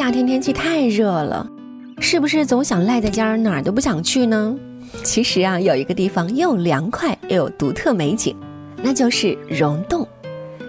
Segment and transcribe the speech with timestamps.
[0.00, 1.46] 夏天天气太热了，
[1.98, 4.56] 是不是总想赖在家哪儿都不想去呢？
[5.04, 8.34] 其实啊，有一个地方又凉快又有独特美景，
[8.82, 10.08] 那就是溶洞，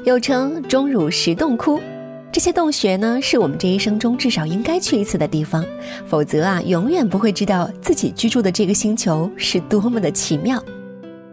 [0.03, 1.79] 又称钟乳石洞窟。
[2.29, 5.65] 这些洞穴呢，是我们这一生中至少应该去一次的地方，
[6.05, 10.61] 否则啊，永远不会知道自己居住的这个星球是多么的奇妙。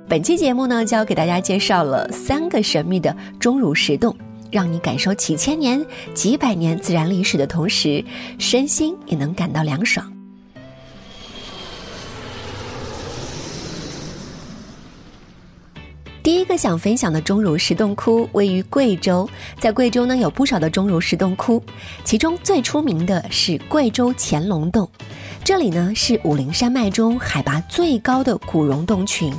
[0.07, 4.17] 本期节目呢，就要给大家介绍了三个神秘的钟乳石洞。
[4.51, 8.05] 让你感受几千年、几百年自然历史的同时，
[8.39, 10.13] 身心也能感到凉爽。
[16.21, 19.27] 第一个想分享的钟乳石洞窟位于贵州，
[19.59, 21.63] 在贵州呢有不少的钟乳石洞窟，
[22.05, 24.87] 其中最出名的是贵州乾隆洞，
[25.43, 29.33] 这里呢是武陵山脉中海拔最高的古溶洞群。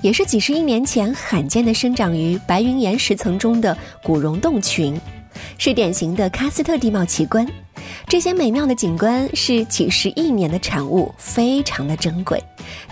[0.00, 4.98] 也是几十亿年前罕见的生长于白云岩石层中的古溶洞群，
[5.58, 7.46] 是典型的喀斯特地貌奇观。
[8.06, 12.42] 这些美妙的景观是几十亿年的产物，非常的珍贵。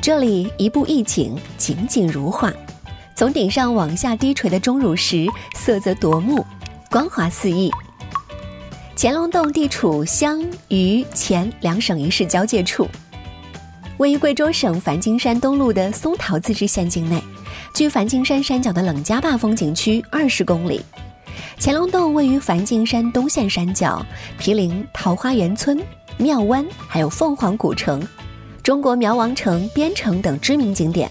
[0.01, 2.53] 这里一步一景，景景如画。
[3.15, 6.45] 从顶上往下低垂的钟乳石，色泽夺目，
[6.91, 7.71] 光滑四溢。
[8.99, 12.89] 乾隆洞地处湘渝黔两省一市交界处。
[13.99, 17.23] 位于贵州省梵净山东麓的松桃自治县境内，
[17.73, 20.83] 距梵净山山脚的冷家坝风景区二十公里。
[21.59, 24.05] 乾隆洞位于梵净山东线山脚，
[24.39, 25.83] 毗邻桃花源村、
[26.19, 28.07] 庙湾，还有凤凰古城、
[28.63, 31.11] 中国苗王城、边城等知名景点。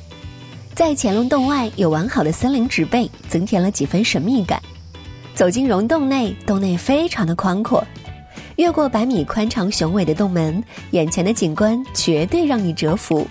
[0.75, 4.61] 在乾隆洞外有完好的森林植被，增添了几分神秘感。
[5.33, 7.83] 走进溶洞内，洞内非常的宽阔。
[8.57, 13.27] 越过百米宽敞雄伟的洞门，眼前的景观绝对让你折服。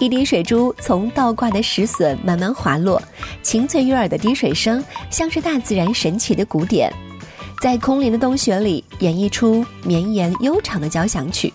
[0.00, 3.00] 一滴水珠从倒挂的石笋慢慢滑落，
[3.42, 6.92] 清脆悦耳的滴水声像是大自然神奇的鼓点，
[7.60, 11.52] 在空灵的洞穴里演绎出绵延悠长的交响曲。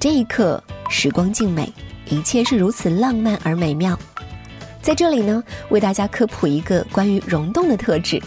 [0.00, 1.70] 这一刻，时光静美，
[2.08, 3.98] 一切是如此浪漫而美妙。
[4.80, 8.18] 在这里呢，为大家科普一个关于溶洞的特质。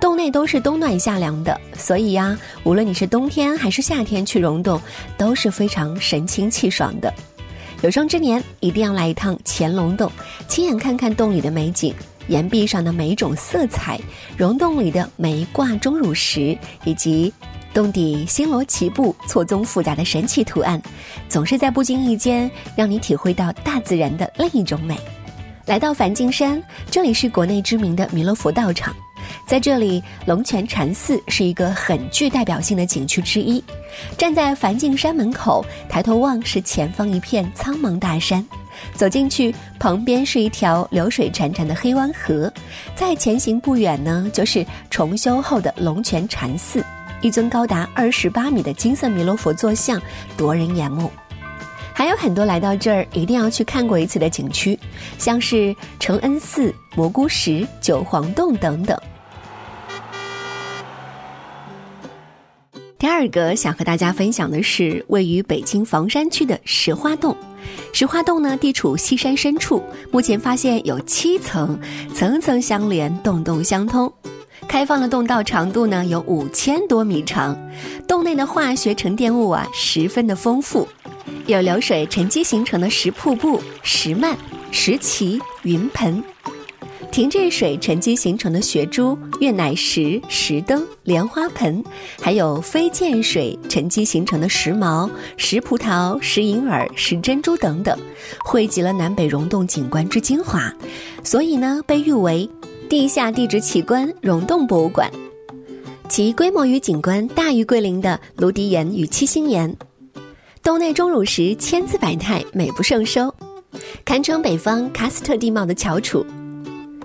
[0.00, 4.80] 洞内都是冬暖夏凉的，所以呀，无论你是冬天还是夏天去溶洞，
[5.18, 7.12] 都是非常神清气爽的。
[7.82, 10.10] 有生之年一定要来一趟乾隆洞，
[10.48, 11.94] 亲眼看看洞里的美景，
[12.28, 14.00] 岩壁上的每一种色彩，
[14.38, 17.30] 溶洞里的每一挂钟乳石，以及
[17.74, 20.80] 洞底星罗棋布、错综复杂的神奇图案，
[21.28, 24.98] 总是在不经意间让你体会到大自然的另一种美。
[25.66, 28.96] 来到梵净山，这里是国内知名的弥勒佛道场。
[29.50, 33.60] 在这里，龙泉禅寺是一个很具代表性的景区之一。
[34.16, 38.46] 站在梵净山门口，抬头望是前方一片苍茫大山。
[38.94, 42.48] 走进去，旁边是一条流水潺潺的黑湾河。
[42.94, 46.80] 再前行不远呢，就是重修后的龙泉禅寺，
[47.20, 50.00] 一尊高达二十八米的金色弥勒佛坐像，
[50.36, 51.10] 夺人眼目。
[51.92, 54.78] 还有很多来到这儿一定要去看过一次的景区，
[55.18, 58.96] 像是承恩寺、蘑菇石、九黄洞等等。
[63.00, 67.34] 第二个想和大家分享的是位于北京房山区的石花洞。
[67.94, 71.80] 石花洞呢，地处西山深处，目前发现有七层，
[72.14, 74.12] 层层相连，洞洞相通。
[74.68, 77.58] 开放的洞道长度呢有五千多米长，
[78.06, 80.86] 洞内的化学沉淀物啊十分的丰富，
[81.46, 84.36] 有流水沉积形成的石瀑布、石幔、
[84.70, 86.22] 石旗、云盆。
[87.10, 91.82] 停滞水沉积形成的雪珠、月乃石、石灯、莲花盆，
[92.20, 97.98] 还有飞溅水沉积形成的石毛、石葡萄、石银耳、石珍珠等等，
[98.44, 100.72] 汇集了南北溶洞景观之精华，
[101.24, 102.48] 所以呢，被誉为
[102.88, 105.10] 地下地质奇观溶洞博物馆。
[106.08, 109.76] 其规模与景观大于桂林的芦笛岩与七星岩。
[110.62, 113.34] 洞内钟乳石千姿百态，美不胜收，
[114.04, 116.24] 堪称北方喀斯特地貌的翘楚。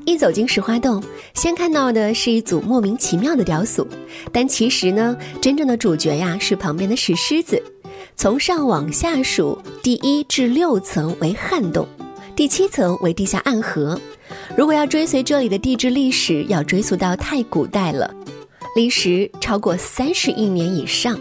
[0.05, 1.03] 一走进石花洞，
[1.33, 3.87] 先看到的是一组莫名其妙的雕塑，
[4.31, 7.61] 但其实呢，真正的主角呀是旁边的石狮子。
[8.15, 11.87] 从上往下数，第一至六层为汉洞，
[12.35, 13.99] 第七层为地下暗河。
[14.55, 18.13] 如果要追随这里的地质历史，要追溯到太古代了，
[18.75, 21.19] 历时超过三十亿年以上。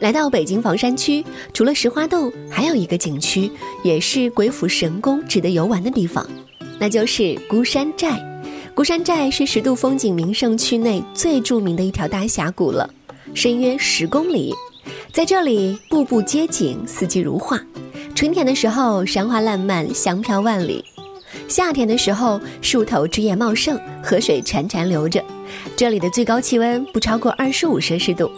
[0.00, 1.22] 来到北京房山区，
[1.52, 3.50] 除了石花洞，还有一个景区，
[3.84, 6.26] 也是鬼斧神工、值得游玩的地方，
[6.78, 8.24] 那就是孤山寨。
[8.74, 12.88] 孤山寨是十渡风景名胜区内最著名的一条大峡谷了，
[13.34, 14.54] 深约十公里，
[15.12, 17.60] 在这里步步皆景，四季如画。
[18.14, 20.80] 春天的时候，山花烂漫，香飘万里；
[21.48, 25.22] 夏天的时候，树头枝叶茂盛，河水潺潺流着，
[25.76, 28.30] 这里的最高气温不超过二十五摄氏度。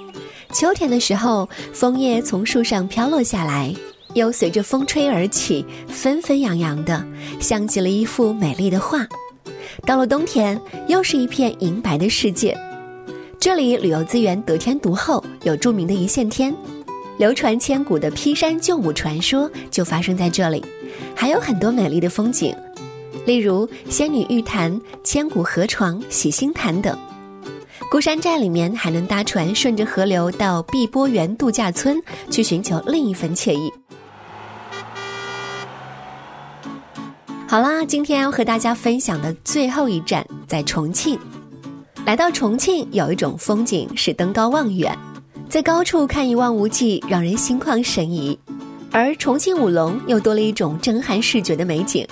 [0.52, 3.75] 秋天的时候，枫叶从树上飘落下来，
[4.14, 7.04] 又随着风吹而起，纷纷扬扬的，
[7.40, 9.06] 像极了一幅美丽的画。
[9.86, 12.56] 到了冬天，又是一片银白的世界。
[13.38, 16.54] 这里旅游资源得天独厚，有著名的一线天，
[17.18, 20.62] 流传千古的劈山救母传说就发生在这里，
[21.14, 22.54] 还有很多美丽的风景，
[23.24, 26.98] 例如仙女玉潭、千古河床、洗心潭等。
[27.90, 33.72] 孤山寨里面还能搭船顺着河流到碧波园度假村去寻求另一份惬意。
[37.50, 41.19] 好啦，今天要和大家分享的最后一站在重庆。
[42.06, 44.97] 来到重庆，有一种风景是登高望远，
[45.49, 48.38] 在高处看一望无际，让人心旷神怡。
[48.93, 52.06] 而重庆五龙又多了一种震撼视觉的美景。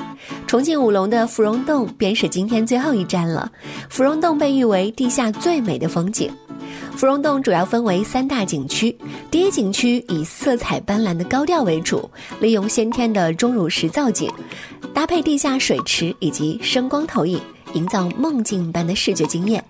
[0.49, 3.49] 重庆五龙的芙蓉洞便是今天最后一站了。
[3.89, 6.29] 芙蓉洞被誉为地下最美的风景。
[6.99, 8.99] 芙蓉洞主要分为三大景区，
[9.31, 12.11] 第一景区以色彩斑斓的高调为主，
[12.41, 14.29] 利用先天的钟乳石造景，
[14.93, 17.41] 搭配地下水池以及声光投影，
[17.73, 19.65] 营造梦境般的视觉经验。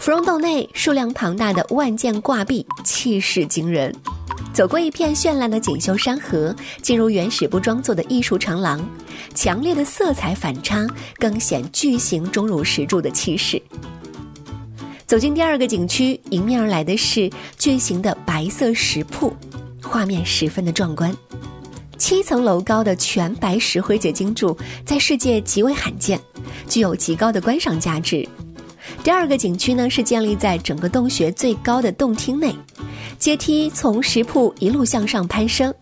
[0.00, 3.94] 芙蓉洞内数量庞大的万件挂壁，气势惊人。
[4.52, 6.52] 走过一片绚烂的锦绣山河，
[6.82, 8.84] 进入原始部装作的艺术长廊，
[9.32, 10.84] 强烈的色彩反差
[11.18, 13.62] 更显巨型钟乳石柱的气势。
[15.12, 19.30] 走进第二个景区，迎面而来的是巨型的白色石铺，
[19.82, 21.14] 画面十分的壮观。
[21.98, 24.56] 七层楼高的全白石灰结晶柱
[24.86, 26.18] 在世界极为罕见，
[26.66, 28.26] 具有极高的观赏价值。
[29.04, 32.54] 第二个景区呢是建立在整个洞穴最高的洞厅内。
[33.18, 35.74] 阶梯从石铺一路向上攀升，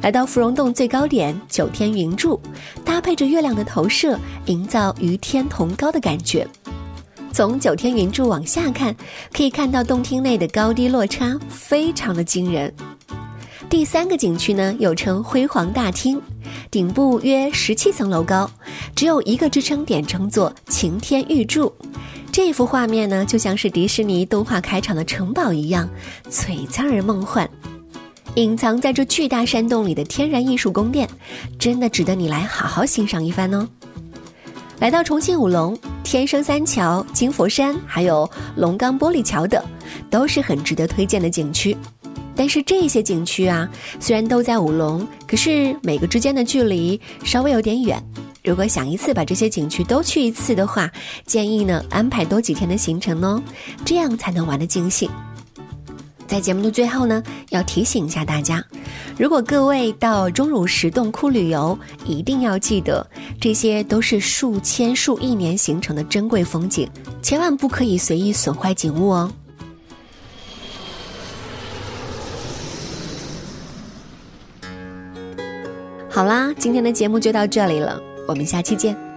[0.00, 2.40] 来到芙蓉洞最高点九天云柱，
[2.86, 6.48] 搭配着月亮的投射，营造与天同高的感觉。
[7.32, 8.94] 从九天云柱往下看，
[9.32, 12.72] 可以看到洞厅内的高低落差非常的惊人。
[13.70, 16.20] 第三个景区呢，又称辉煌大厅，
[16.70, 18.50] 顶部约十七层楼高，
[18.96, 21.72] 只有一个支撑点，称作擎天玉柱。
[22.32, 25.88] 这幅画面呢，就像是迪士尼动画开场的城堡一样，
[26.30, 27.48] 璀璨而梦幻。
[28.34, 31.08] 隐藏在这巨大山洞里的天然艺术宫殿，
[31.58, 33.68] 真的值得你来好好欣赏一番哦。
[34.80, 39.60] 来到重庆武隆、天生三桥、金佛山，还有龙岗玻璃桥等，
[40.08, 41.76] 都是很值得推荐的景区。
[42.36, 43.68] 但是这些景区啊，
[43.98, 48.00] 虽然都在武隆，可是每个之间的距离稍微有点远。
[48.44, 50.88] 如果想一次把这些景区都去一次的话，
[51.26, 53.42] 建议呢安排多几天的行程哦，
[53.84, 55.10] 这样才能玩得尽兴。
[56.28, 58.62] 在节目的最后呢，要提醒一下大家，
[59.18, 63.04] 如果各位到钟乳石洞窟旅游，一定要记得，
[63.40, 66.86] 这些都是数千数亿年形成的珍贵风景，
[67.22, 69.32] 千万不可以随意损坏景物哦。
[76.10, 77.98] 好啦，今天的节目就到这里了。
[78.26, 79.07] 我们下期见。